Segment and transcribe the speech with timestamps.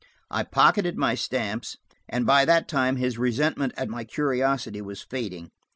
[0.31, 1.77] I pocketed my stamps,
[2.09, 5.51] and by that time his resentment at my curiosity was fading.